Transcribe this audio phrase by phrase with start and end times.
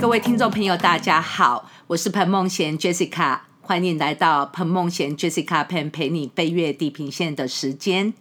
[0.00, 8.14] 各位听众朋友，大家好，我是彭梦贤 Jessica，欢迎来到彭梦贤 Jessica 陪陪你飞越地平线的时间。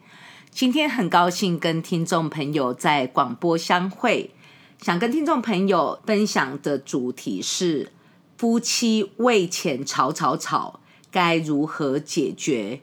[0.50, 4.32] 今天很高兴跟听众朋友在广播相会，
[4.82, 7.92] 想跟听众朋友分享的主题是
[8.38, 10.80] 夫妻为钱吵吵吵，
[11.12, 12.82] 该如何解决？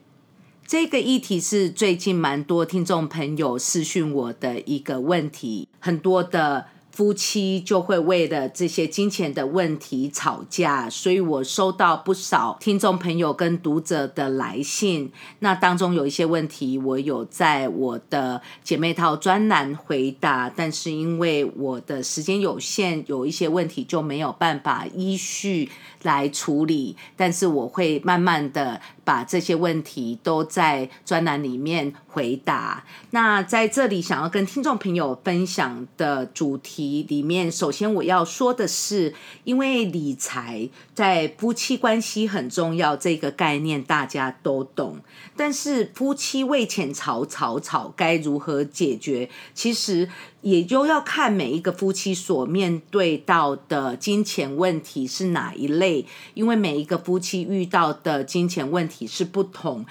[0.64, 6.68] 这个议题是最近蛮多听众朋友私讯我的一个问题，很多的。
[6.94, 15.10] 夫妻就会为了这些金钱的问题吵架，所以我收到不少听众朋友跟读者的来信。
[15.40, 25.68] 那当中有一些问题，我有在我的姐妹套专栏回答，但是因为我的时间有限，有一些问题就没有办法依序
[26.02, 26.96] 来处理。
[27.16, 32.84] 但是我会慢慢的把这些问题都在专栏里面回答。
[33.10, 37.04] 那在这里想要跟听众朋友分享的主题。
[37.08, 44.98] 里面，首先我要说的是，因为理财在夫妻关系很重要，这个概念大家都懂。
[45.36, 49.28] 但是夫妻为钱吵吵吵，该如何解决？
[49.54, 50.08] 其实
[50.44, 59.86] 也就要看每一个夫妻所面对到的金钱问题是哪一类，因为每一个夫妻遇到的金钱问题是不同。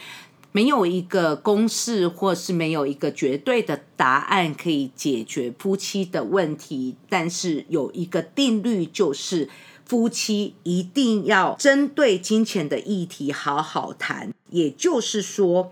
[0.52, 6.96] 没有一个公式，或是没有一个绝对的答案可以解决夫妻的问题。
[7.10, 9.50] 但是有一个定律，就是
[9.84, 14.32] 夫妻一定要针对金钱的议题好好谈。
[14.52, 15.72] 也就是说，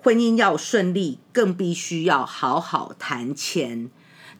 [0.00, 3.90] 婚姻要顺利，更必须要好好谈钱。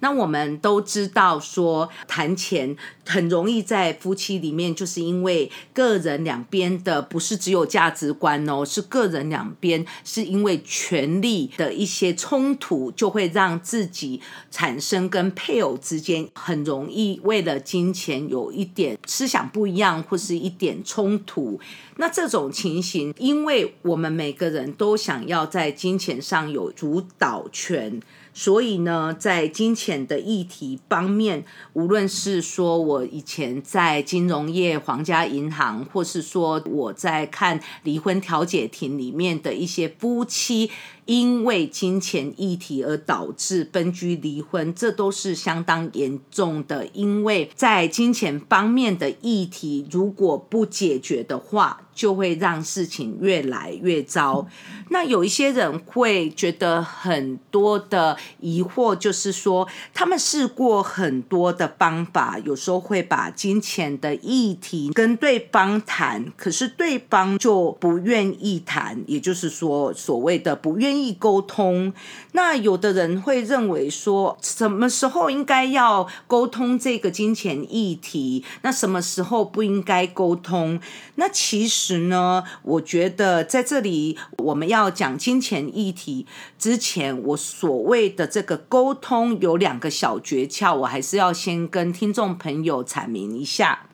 [0.01, 21.61] 那我们都知道，说谈钱很容易在夫妻里面，就是因为个人两边的不是只有价值观哦，是个人两边是因为权力的一些冲突，就会让自己产生跟配偶之间很容易为了金钱有一点思想不一样，或是一点冲突。
[21.97, 28.01] 那这种情形，因为我们每个人都想要在金钱上有主导权。
[28.33, 40.71] 所以呢，在金钱的议题方面，无论是说我以前在金融业、皇家银行，或是说我在看离婚调解庭里面的一些夫妻。
[41.11, 46.87] 因为金钱议题而导致分居离婚，这都是相当严重的。
[46.93, 54.47] 因为在金钱方面的议题，如果不解决的话，就会让事情越来越糟。
[54.91, 71.00] 那有一些人会觉得很多的疑惑，就是说他们试过很多的方法，有时候会把金钱的议题跟对方谈，可是对方就不愿意谈，也就是说所谓的不愿意。
[71.01, 71.93] 易沟通，
[72.33, 78.45] 那有的人会认为说，什么时候应该要沟通这个金钱议题？
[78.63, 80.81] 那什么时候不应该沟通？
[81.17, 86.27] 那其实呢，我觉得在这里我们要讲金钱议题
[86.59, 93.87] 之前，我所谓的这个沟通有两个小诀窍，我还是要先跟听众朋友阐明一下。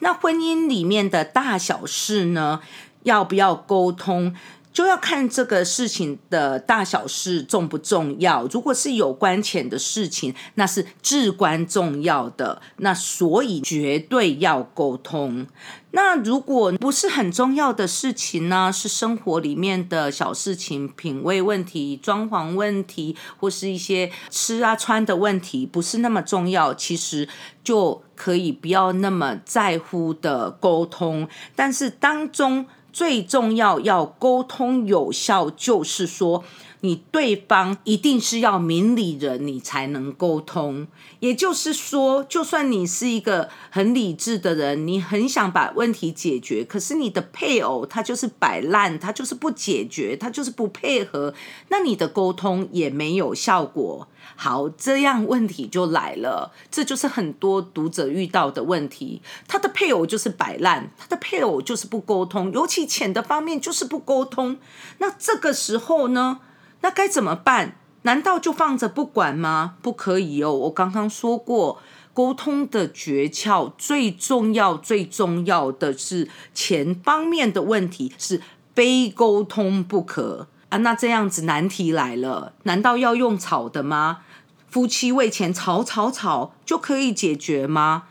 [0.00, 2.60] 那婚姻里面的大小事呢，
[3.04, 4.34] 要不要沟通？
[4.74, 8.44] 就要看这个事情的大小事重不重要。
[8.48, 15.46] 如果是有关钱的事情，那是至关重要的，那所以绝对要沟通。
[15.92, 18.72] 那如果不是很重要的事情呢？
[18.72, 27.28] 是生活里面的小事情，品味问题、装潢问题，或是一些吃啊穿的问题，不是那么重要，其实
[27.62, 31.28] 就可以不要那么在乎的沟通。
[31.54, 32.66] 但是当中。
[32.94, 36.44] 最重要要沟通有效，就是说
[36.82, 40.86] 你对方一定是要明理人，你才能沟通。
[41.18, 51.34] 也就是说，就算你是一个很理智的人，你很想把问题解决，可是你的配偶他就是摆烂，他就是不解决，他就是不配合，
[51.70, 54.06] 那你的沟通也没有效果。
[54.36, 59.22] 好，这样问题就来了，这就是很多读者遇到的问题。
[59.46, 64.58] 他的配偶就是摆烂，他的配偶就是不沟通，尤其钱的方面就是不沟通。
[64.98, 66.40] 那这个时候呢？
[66.80, 67.76] 那该怎么办？
[68.02, 69.76] 难道就放着不管吗？
[69.80, 70.52] 不可以哦！
[70.52, 71.80] 我刚刚说过，
[72.12, 78.42] 沟通的诀窍最重要、最重要的是钱方面的问题是
[78.74, 80.48] 非沟通不可。
[80.78, 84.20] 那这样子难题来了，难道要用吵的吗？
[84.68, 88.04] 夫妻为钱吵吵吵就可以解决吗？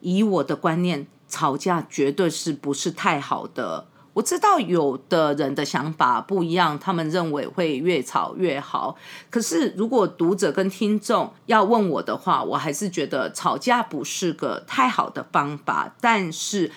[0.00, 3.86] 以我的观念，吵架绝对是不是太好的。
[4.12, 8.94] 我知道有的人的想法不一样，他们认为会越吵越好。
[9.28, 15.92] 可是如果读者跟听众要问我的话，我还是觉得吵架不是个太好的方法。
[16.00, 16.70] 但是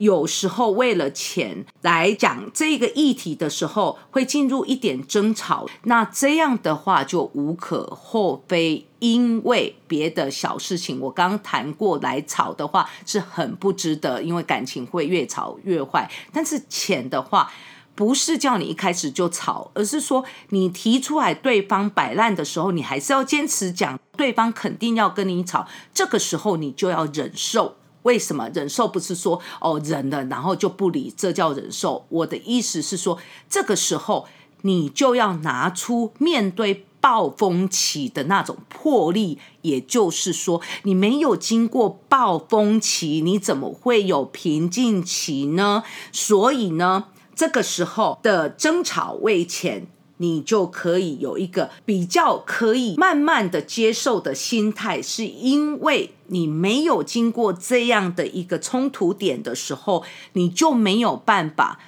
[0.00, 8.86] 有时候为了钱来讲这个议题的时候，会进入一点争吵，那这样的话就无可厚非。
[8.98, 16.10] 因为别的小事情，我刚谈过来吵的话是很不值得，因为感情会越吵越坏。
[16.32, 17.50] 但是钱的话，
[17.94, 27.76] 不是叫你一开始就吵，而是说你提出来对方摆烂的时候，你还是要坚持讲，对方肯定要跟你吵，这个时候你就要忍受。
[28.02, 28.86] 为什么忍受？
[28.86, 32.04] 不是说哦忍了，然后就不理，这叫忍受。
[32.08, 33.18] 我的意思是说，
[33.48, 34.26] 这个时候
[34.62, 36.86] 你就要拿出面对。
[37.02, 45.82] 暴风期的那种魄力，也就是说，你没有经过暴风期，你怎么会有平静期呢？
[46.12, 49.86] 所以呢，这个时候的争吵为前，
[50.22, 61.80] 你就可以有一个比较可以慢慢的接受的心态，是因为你没有经过这样的一个冲突点的时候，你就没有办法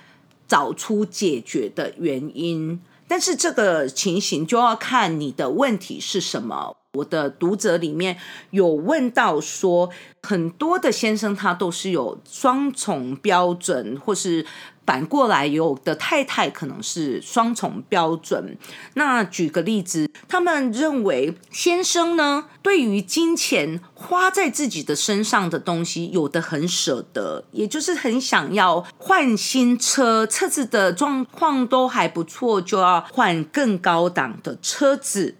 [0.49, 2.81] 找出解决的原因。
[3.06, 6.75] 但是这个情形就要看你的问题是什么。
[6.94, 8.17] 我的读者里面
[8.50, 9.90] 有问到说，
[10.23, 14.46] 很多的先生他都是有双重标准，或是。
[14.84, 18.58] 反过来，有的太太可能是双重标准。
[18.94, 35.37] 那举个例子，他们认为先生呢，对于金钱花在自己的身上的东西，有的很舍得，也就是很想要换新车，车子的状况都还不错，就要换更高档的车子。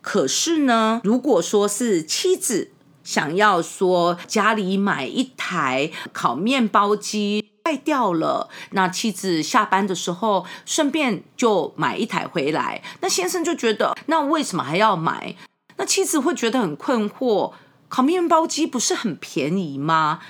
[0.00, 2.70] 可是呢，如果说是妻子
[3.02, 7.44] 想要说家里买一台烤面包机。
[7.66, 15.34] 坏掉了，那妻子下班的时候顺便就买一台回来，那先生就觉得，那为什么还要买？
[15.76, 17.54] 那妻子会觉得很困惑，
[17.88, 20.20] 烤面包机不是很便宜吗？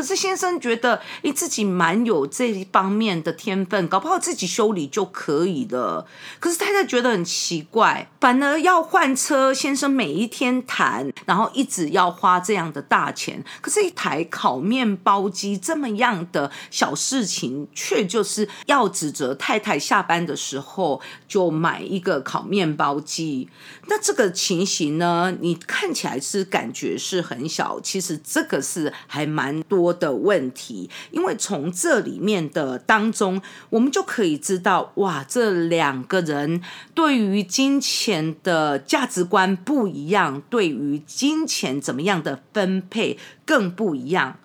[0.00, 6.06] 可是先生觉得，你自己蛮有这一方面的天分，搞不好自己修理就可以了。
[6.38, 13.44] 可是太太觉得很奇怪，反而要换车，先生每一天谈，然后一直要花这样的大钱。
[13.60, 23.50] 可是，一台烤面包机这么样的小事情，却就是要指责太太下班的时候就买一个烤面包机。
[23.88, 29.89] 那这个情形呢，你看起来是感觉是很小，其实这个是还蛮多。
[29.92, 33.40] 的问题，因为从这里面的当中，
[33.70, 36.62] 我们就可以知道，哇，这两个人
[36.94, 44.38] 对于金钱的价值观不一样，对于金钱怎么样的分配更不一样。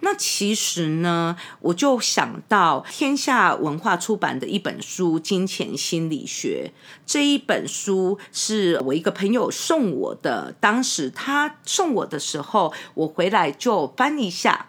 [0.00, 6.70] 那其实呢，我就想到天下文化出版的一本书《金钱心理学》
[7.06, 10.54] 这一本书，是我一个朋友送我的。
[10.60, 14.66] 当时他送我的时候，我回来就翻一下。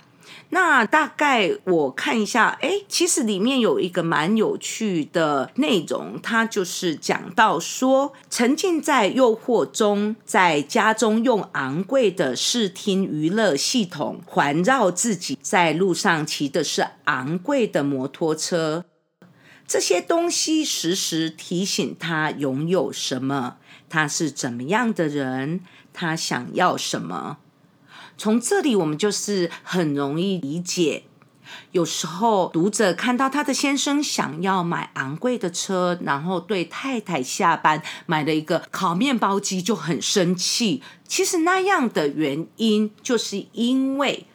[0.50, 18.86] 那大概我看一下，哎，其实里面有一个蛮有趣的内容，它就是讲到说，沉浸在诱惑中，在家中用昂贵的视听娱乐系统环绕自己，在路上骑的是昂贵的摩托车，
[19.68, 23.58] 这些东西时时提醒他拥有什么，
[23.90, 25.60] 他是怎么样的人，
[25.92, 27.40] 他想要什么。
[28.18, 31.04] 从这里，我们就是很容易理解。
[31.72, 40.84] 有时候读者看到他的先生想要买昂贵的车，然后对太太下班买了一个烤面包机就很生气。
[41.08, 44.26] 其实那样的原因，就是因为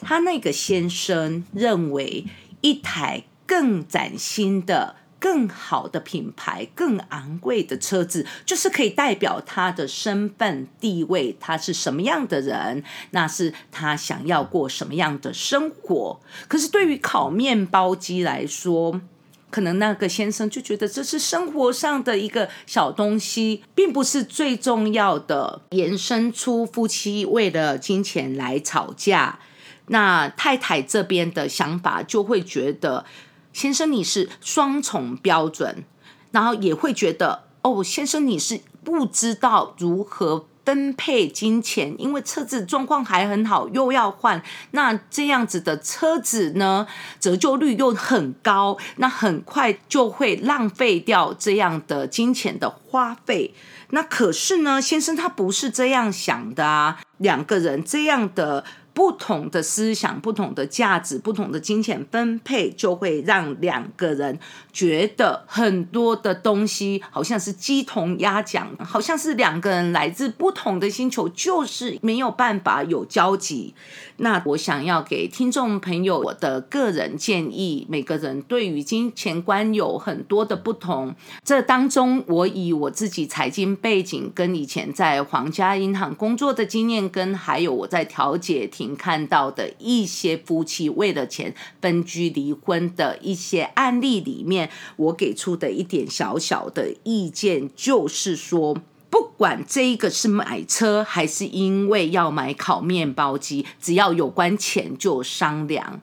[0.00, 2.26] 他那个先生认为
[2.60, 4.96] 一台更崭新的。
[5.24, 16.20] 更好的品牌，更昂贵的车子，就是可以代表他的身份地位，他是什么样的人，那是他想要过什么样的生活。
[16.46, 19.00] 可是对于烤面包机来说，
[19.48, 25.62] 可能那个先生就觉得这是生活上的一个小东西，并不是最重要的。
[25.70, 29.38] 延伸出夫妻为了金钱来吵架，
[29.86, 33.06] 那太太这边的想法就会觉得。
[33.54, 35.84] 先生，你是双重标准，
[36.32, 44.42] 然后也会觉得哦，先生你是不知道如何分配金钱，因为车子状况还很好，又要换，
[44.72, 46.86] 那这样子的车子呢，
[47.20, 53.54] 折旧率又很高，那很快就会浪费掉这样的金钱的花费。
[53.90, 58.64] 那可是呢，先生他不是这样想的啊，两个人这样的。
[58.94, 64.38] 不同的思想、不同的价值、不同的金钱分配，就会让两个人
[64.72, 73.74] 觉得很多的东西好像是鸡同鸭讲，好像是两个人来自不同的星球，就是没有办法有交集。
[74.18, 81.14] 那我想要给听众朋友我的个人建议，每个人对于金钱观有很多的不同。
[81.42, 98.76] 这当中，我以我自己财经背景，跟以前在皇家银行工作的经验，跟还有我在调解庭看到的一些夫妻为了钱分居离婚的一些案例里面，我给出的一点小小的意见，就是说。
[99.14, 106.00] 不管这一个是买车，还是因为要买烤面包机，只要有关钱就商量。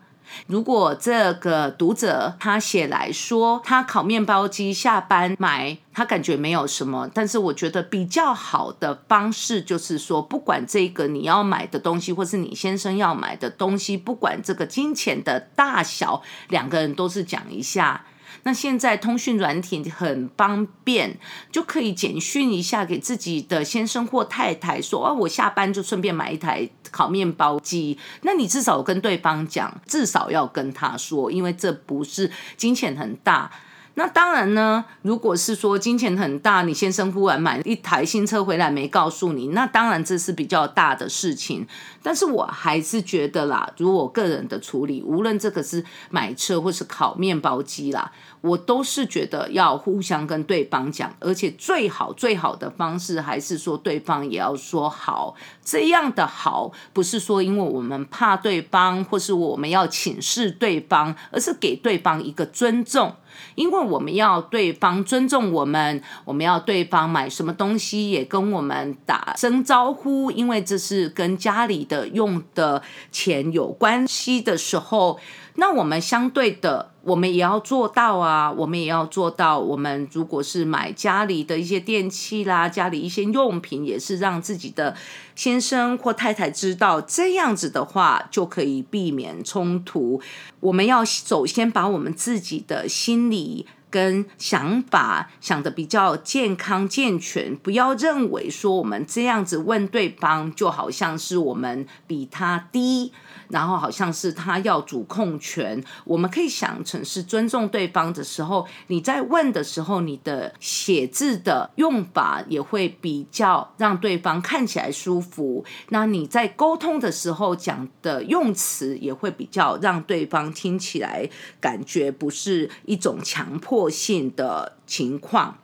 [0.48, 18.06] 如果这个读者他写来说，他烤面包机下班买，他感觉没有什么，但是我觉得比较好的方式就是说，不管这个你要买的东西，或是你先生要买的东西，不管这个金钱的大小，两个人都是讲一下。
[18.44, 21.18] 那现在通讯软体很方便，
[21.52, 33.52] 就可以简讯一下给自己的先生或太太说：“哦，我下班就顺便买一台烤面包机。”那你至少跟对方讲，至少要跟他说，因为这不是金钱很大。
[33.96, 41.68] 那当然呢，如果是说金钱很大，你先生忽然买一台新车回来没告诉你，那当然这是比较大的事情。
[42.04, 48.12] 但是我还是觉得啦，如果我个人的处理，无论这个是买车或是烤面包机啦。
[48.42, 55.36] 我都是觉得要互相跟对方讲，而且最好最好的方式还是说对方也要说好。
[55.64, 63.14] 这样的好不是说因为我们怕对方，或是我们要请示对方，而是给对方一个尊重。
[63.56, 75.20] 因为我们要对方尊重我们，我们要对方买什么东西也跟我们打声招呼，因为这是跟家里的用的钱有关系的时候。
[75.56, 79.60] 那我们相对的，我们也要做到啊，我们也要做到。
[79.60, 84.96] 我们如果是买家里的一些电器啦，家里一些用品，也是让自己的
[85.36, 90.22] 先生或太太知道，这样子的话就可以避免冲突。
[90.62, 93.68] 我们要首先把我们自己的心理。
[93.92, 103.12] 跟想法想的比较健康健全，不要认为说我们这样子问对方，就好像是我们比他低，
[103.52, 105.84] 然后好像是他要主控权。
[106.04, 115.64] 我们可以想成是尊重对方的时候，你在问的时候，你的写字的用法也会比较让对方看起来舒服。
[115.90, 121.30] 那你在沟通的时候讲的用词也会比较让对方听起来
[121.60, 123.92] 感觉不是一种强迫。
[123.92, 125.58] 性的情况，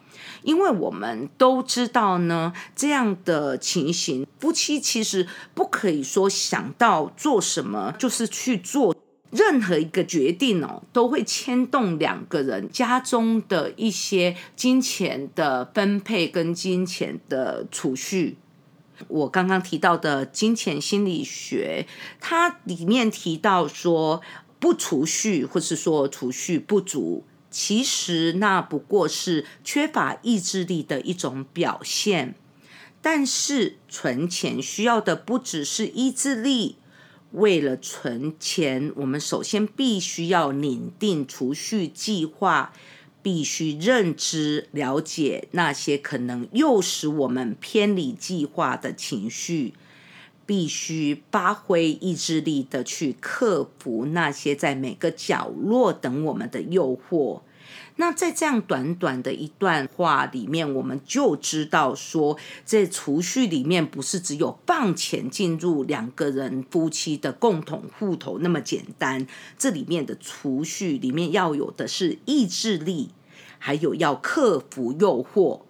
[0.43, 8.95] 因为我们都知道呢，这样的情形，夫妻其实不可以说想到做什么就是去做
[9.29, 18.37] 任何一个决定哦，都会牵动两个人家中的一些金钱的分配跟金钱的储蓄。
[19.09, 21.85] 我刚刚提到的金钱心理学，
[22.19, 24.21] 它里面提到说，
[24.59, 27.23] 不储蓄或是说储蓄不足。
[27.49, 32.35] 其实那不过是缺乏意志力的一种表现，
[33.01, 36.75] 但是存钱需要的不只是意志力。
[37.31, 42.71] 为了存钱，我们首先必须要拟定储蓄计划，
[43.21, 49.73] 必须认知了解那些可能诱使我们偏离计划的情绪。
[50.47, 57.41] 必须发挥意志力的去克服那些在每个角落等我们的诱惑。
[57.97, 69.27] 那在这样短短的一段话里面，我们就知道说，在储蓄里面不是只有放钱进入两个人夫妻的共同户头那么简单。
[69.57, 73.09] 这里面的储蓄里面要有的是意志力，
[73.59, 75.61] 还有要克服诱惑。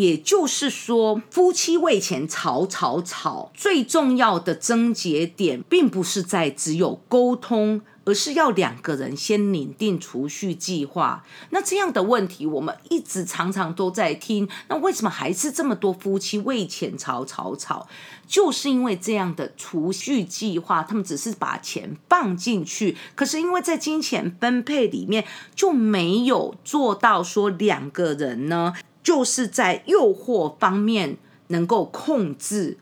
[0.00, 11.22] 也就是说，夫妻为钱吵吵吵，最重要的症结点，并不是在只有沟通，而是要两个人先拟定储蓄计划。
[11.50, 14.48] 那这样的问题，我们一直常常都在听。
[14.68, 17.86] 那为什么还是这么多夫妻为钱吵吵吵？
[18.26, 28.72] 就是因为这样的储蓄计划，他们只是把钱放进去，可是因为在金钱分配里面就没有做到说两个人呢。
[29.10, 31.16] 就是在诱惑方面
[31.48, 32.78] 能够控制，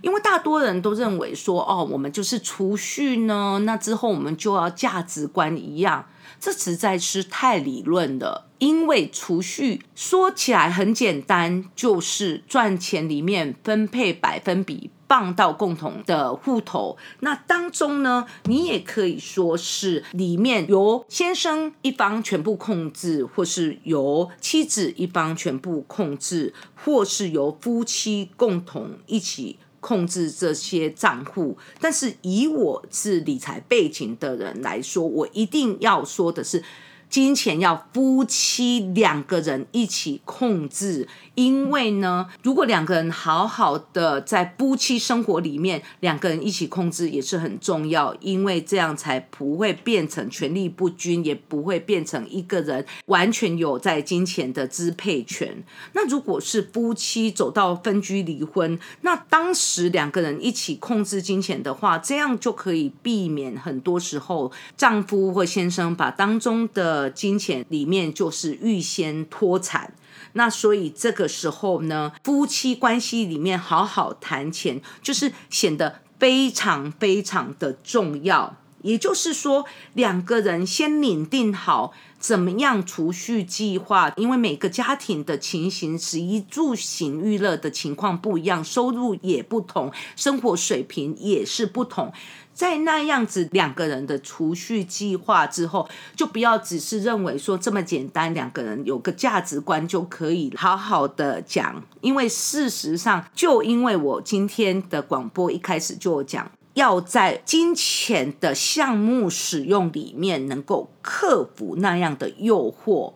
[0.00, 6.06] 因为大多人都认为说，哦，我们就是储蓄呢，那之后我们就要价值观一样。
[6.40, 8.46] 这实在是太理论了。
[8.58, 16.96] 因为储蓄说起来很简单，就是赚钱里面分配百分比放到共同的户头。
[17.20, 29.58] 那当中呢，你也可以说是里面由先生一方全部控制，或是由妻子一方全部控制，或是由夫妻共同一起。
[29.86, 36.60] 控制这些账户，但是以我是理财背景的人来说，我一定要说的是。
[37.08, 55.64] 金钱要夫妻两个人一起控制，因为呢，如果两个人好好的在夫妻生活里面，两个人一起控制也是很重要，因为这样才不会变成权力不均，也不会变成一个人完全有在金钱的支配权。
[55.92, 66.95] 那如果是夫妻走到分居离婚，那当时两个人一起控制金钱的话，这样就可以避免很多时候丈夫或先生把当中的。
[66.96, 69.92] 呃，金钱里面就是预先脱产，
[70.32, 78.56] 那所以这个时候呢，夫妻关系里面好好谈钱，就是显得非常非常的重要。
[78.80, 92.12] 也就是说，两个人先拧定好怎么样储蓄计划，因为每个家庭的情形、食衣住行娱乐的情况不一样，收入也不同，生活水平也是不同。
[92.52, 101.84] 在那样子两个人的储蓄计划之后，就不要只是认为说这么简单，两个人有个价值观就可以好好的讲。
[102.00, 113.14] 因为事实上，就因为我今天的广播一开始就讲，要在金钱的项目使用里面能够克服那样的诱惑。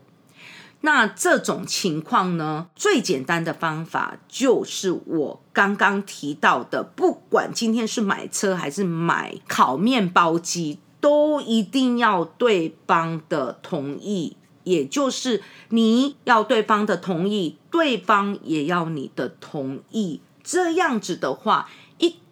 [0.80, 21.68] 那这种情况呢，最简单的方法就是我刚刚提到的，不管今天是买车还是买烤面包机，都一定要对方的同意，也就是你要对方的同意，对方也要你的同意，这样子的话。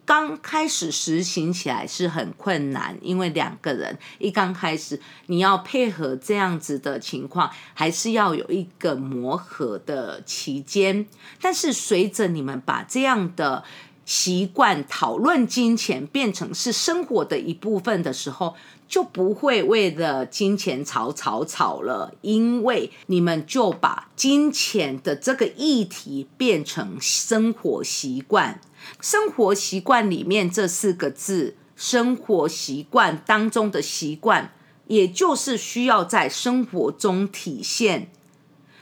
[0.09, 11.05] 刚开始实行起来是很困难，因为两个人一刚开始，你要配合这样子的情况，还是要有一个磨合的期间。
[11.39, 13.63] 但是随着你们把这样的
[14.03, 18.55] 习惯讨论金钱变成是生活的一部分的时候，
[18.87, 28.59] 就不会为了金钱吵吵吵了，因为你们就把金钱的这个议题变成生活习惯。
[29.01, 34.51] 生活习惯里面这四个字，生活习惯当中的习惯，
[34.87, 38.09] 也就是需要在生活中体现。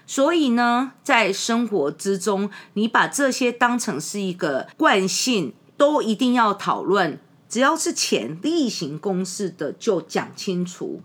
[0.08, 7.20] 所以呢，在生活之中，你把这些当成是一个惯性，都一定要讨论。
[7.50, 11.02] 只要是钱例行公事的，就讲清楚，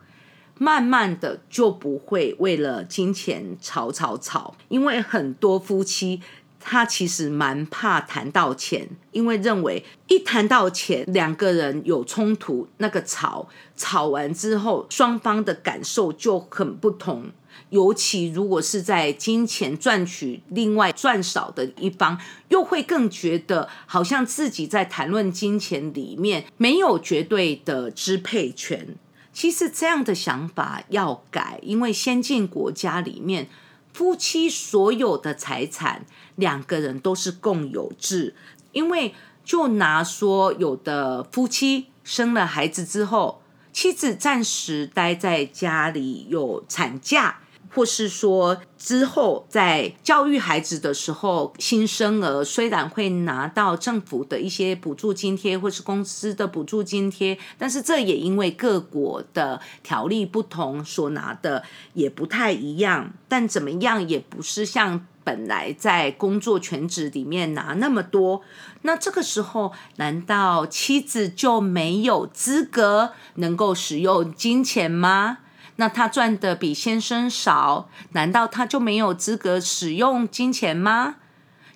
[0.57, 4.55] 慢慢的就不会为了金钱吵吵吵。
[4.69, 6.21] 因为很多夫妻。
[6.65, 17.31] 他其实蛮怕谈到钱，因为认为一谈到钱，两个人有冲突，那个吵吵完之后，双方的感受就很不同。
[17.69, 28.97] 尤其如果是在金钱赚取，另外赚少的一方，又会更觉得好像自己在谈论金钱里面没有绝对的支配权。
[29.33, 33.49] 其实这样的想法要改，因为先进国家里面。
[33.93, 36.05] 夫妻所有的财产，
[36.37, 38.35] 两个人都是共有制。
[38.73, 47.41] 因为就拿说，有的夫妻生了孩子之后，妻子暂时待在家里有产假。
[47.75, 63.13] 或是说之后在教育孩子的时候，新生儿虽然会拿到政府的一些补助津贴，或是公司的补助津贴，但是这也因为各国的条例不同，所拿的也不太一样。
[63.29, 68.43] 但怎么样，也不是像本来在工作全职里面拿那么多。
[68.83, 75.39] 那这个时候，难道妻子就没有资格能够使用金钱吗？
[75.77, 81.17] 那他赚的比先生少，难道他就没有资格使用金钱吗？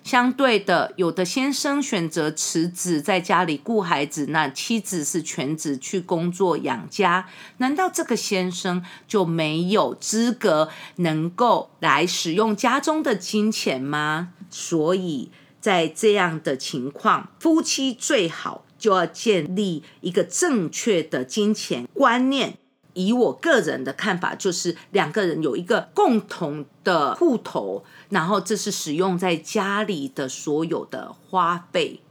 [0.03, 14.29] 相对的，有的先生选择辞职在家里顾孩子，那妻子是全职去工作养家，难道这个先生就没有资格能够来使用家中的金钱吗？
[14.49, 15.29] 所以
[15.59, 22.57] 在这样的情况，夫妻最好就要建立一个正确的金钱观念。
[22.97, 32.01] 以我个人的看法，就是两个人有一个共同的户头，然后这是使用在家里的所有的花费。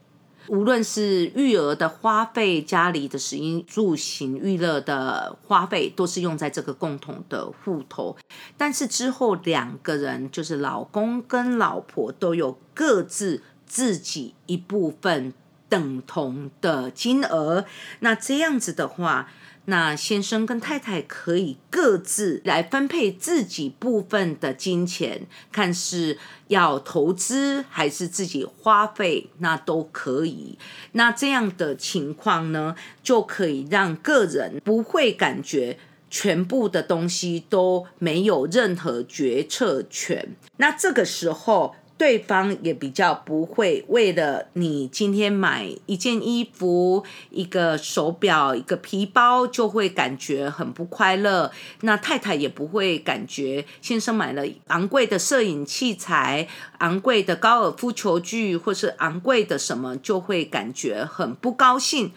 [0.49, 8.16] 无论是育儿的花费、家里的食衣住行、娱乐的花费，都是用在这个共同的户头。
[8.57, 15.35] 但是之后两个人，就是老公跟老婆，都有各自自己一部分
[15.68, 17.64] 等同的金额。
[17.99, 19.29] 那这样子的话，
[19.66, 30.57] 那先生跟太太可以各自来分配自己部分的金钱，看是要投资还是自己花费，那都可以。
[30.92, 40.37] 那这样的情况呢，就可以让个人不会感觉全部的东西都没有任何决策权。
[40.57, 41.74] 那这个时候。
[41.98, 51.50] 对方也比较不会为了你今天买一件衣服、一个手表、一个皮包，就会感觉很不快乐。
[51.80, 56.46] 那太太也不会感觉先生买了昂贵的摄影器材、
[56.78, 62.12] 昂贵的高尔夫球具，或是昂贵的什么，就会感觉很不高兴。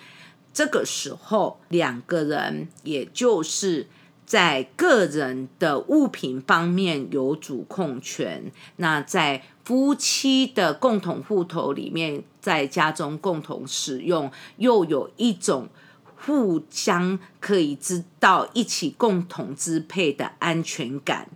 [0.53, 3.87] 这个时候，两个人也就是。
[4.29, 15.67] 在个人的物品方面有主控权，那在夫妻的共同户头里面，在家中共同使用，又有一种
[16.03, 21.27] 互相可以知道一起共同支配的安全感。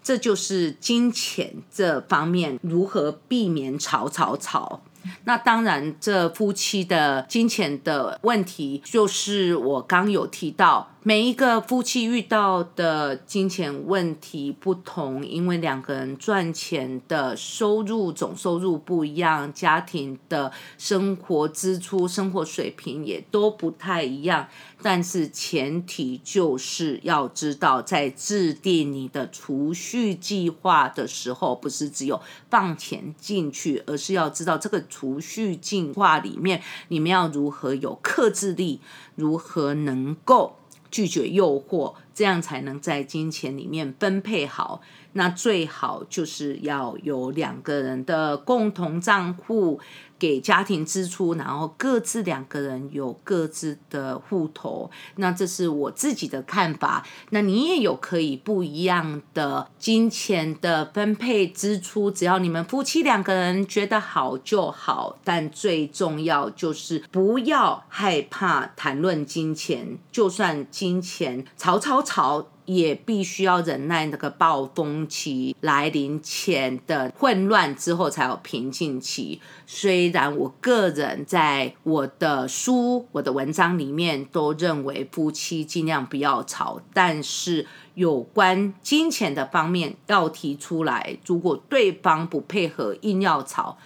[0.00, 4.82] 这就是金钱这方面如何避免吵吵吵。
[5.24, 24.48] 那当然，这夫妻的金钱的问题，就是我刚有提到，每一个夫妻遇到的金钱问题不同，因为两个人赚钱的收入总收入不一样，家庭的生活支出、生活水平也都不太一样。
[24.82, 38.80] 但是前提就是要知道，在制定你的储蓄计划的时候，不是只有放钱进去，而是要知道这个储蓄计划里面，你们要如何有克制力，
[39.14, 40.56] 如何能够
[40.96, 44.80] 拒绝诱惑，这样才能在金钱里面分配好。
[45.12, 49.78] 那最好就是要有两个人的共同账户。
[50.18, 57.06] 给家庭支出，然后各自两个人有各自的户头，那这是我自己的看法。
[57.30, 65.18] 那你也有可以不一样的金钱的分配支出，只要你们夫妻两个人觉得好就好。
[65.24, 72.48] 但最重要就是不要害怕谈论金钱，就算金钱吵吵吵。
[72.66, 79.40] 也必须要忍耐那个暴风期来临前的混乱之后，才有平静期。
[79.66, 91.16] 虽然我个人在我的书、我的文章里面都认为夫妻尽量不要吵，但是有关金钱的方面要提出来。
[91.24, 93.78] 如果对方不配合，硬要吵，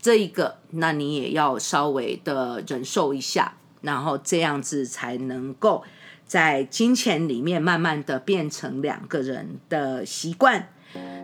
[0.00, 5.84] 这一个，那你也要稍微的忍受一下，然后这样子才能够。
[6.26, 10.68] 在金钱里面，慢慢的变成两个人的习惯。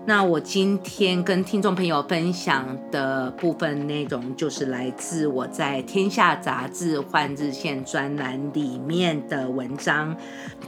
[0.07, 10.17] 那我今天跟听众朋友分享的部分内容，就是来自我在《天下杂志》换日线专栏里面的文章。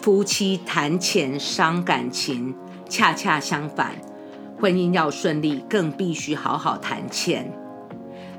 [0.01, 2.55] 夫妻谈钱伤感情，
[2.89, 3.93] 恰恰相反，
[4.61, 7.62] 婚姻要顺利，更必须好好谈钱。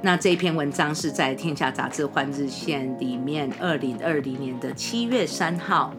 [0.05, 5.93] 那这篇文章是在《天下杂志》换日线里面，二零二零年的七月三号。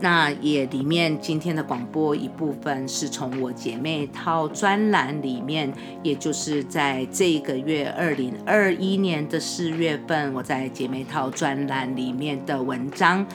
[0.00, 5.70] 那也里面今天的广播一部分是从我姐妹套专栏里面，
[6.02, 13.26] 也就是在这个月二零二一年的四月份，我在姐妹套专栏里面的文章。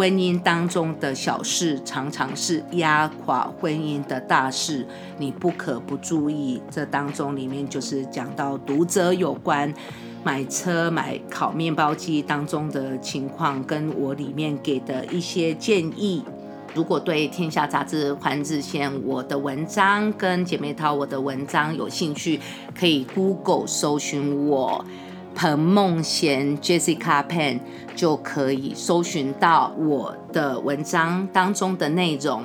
[0.00, 4.86] 婚姻当中的小事，常常是压垮婚姻的大事，
[5.18, 6.58] 你不可不注意。
[6.70, 9.70] 这当中里面就是讲到读者有关
[10.24, 16.24] 买车、买烤面包机当中的情况，跟我里面给的一些建议。
[16.72, 22.40] 如果对《天下杂志》环日线我的文章跟姐妹淘我的文章有兴趣，
[22.74, 24.82] 可以 Google 搜寻我。
[25.34, 27.60] 彭梦贤 Jessica Pen
[27.94, 32.44] 就可以搜寻到我的文章当中的内容。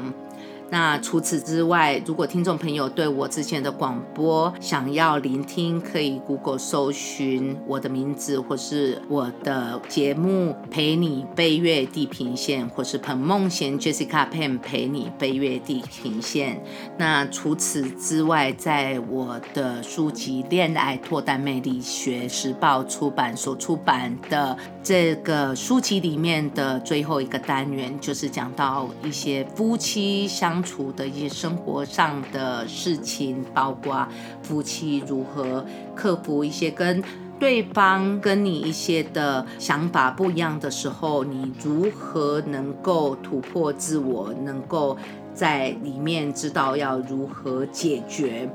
[0.70, 16.62] 那除此之外，如果听众朋友对我之前的广播想要聆听，可以 Google 搜寻我的名字，或是我的节目《陪你飞越地平线》，或是彭梦贤 Jessica Pen 陪你飞越地平线。
[16.98, 30.66] 那除此之外，在我的书籍《恋爱脱单魅力学》时报出版所出版的这个书籍里面的最后一个单元，就是讲到一些夫妻相相。
[30.66, 34.08] 处的一些生活上的事情，包括
[34.42, 37.04] 夫妻如何克服一些跟
[37.38, 44.98] 对方跟你一些的想法不一样的时候，你如何能够突破自我，能够
[45.34, 48.50] 在里面知道要如何解决？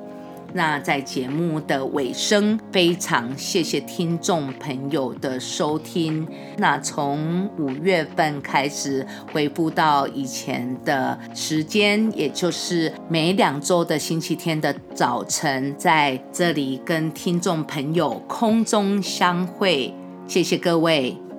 [0.52, 6.26] 那在节目的尾声，非常谢谢听众朋友的收听。
[6.58, 19.94] 那从五月份开始恢复到以前的时间，也就是每两周的星期天的早晨，在这里跟听众朋友空中相会。
[20.26, 21.29] 谢谢各位。